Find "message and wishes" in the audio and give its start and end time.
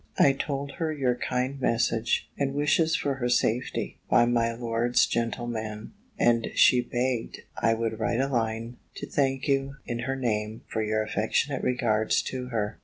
1.61-2.95